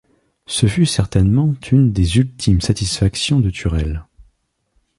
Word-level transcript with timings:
Ce 0.47 0.65
fut 0.65 0.87
certainement 0.87 1.53
une 1.71 1.91
des 1.93 2.17
ultimes 2.17 2.59
satisfactions 2.59 3.39
de 3.39 3.51
Thurel. 3.51 4.07